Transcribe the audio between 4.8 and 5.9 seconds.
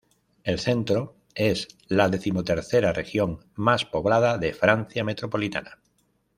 metropolitana.